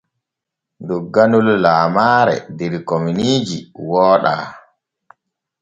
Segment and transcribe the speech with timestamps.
[0.87, 3.57] Dogganol lamaare der kominiiji
[3.87, 4.33] wooɗa.